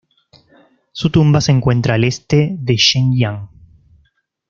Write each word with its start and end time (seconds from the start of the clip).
Su 0.93 1.11
tumba 1.11 1.41
se 1.41 1.51
encuentra 1.51 1.93
al 1.93 2.03
este 2.05 2.55
de 2.59 2.75
Shenyang. 2.75 3.51